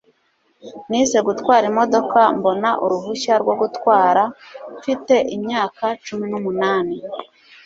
[0.89, 4.23] Nize gutwara imodoka mbona uruhushya rwo gutwara
[4.77, 6.97] mfite imyaka cumi numunani